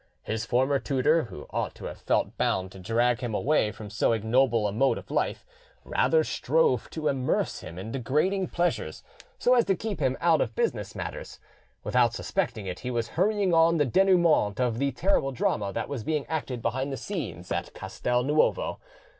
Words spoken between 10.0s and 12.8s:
out of business matters; without suspecting it,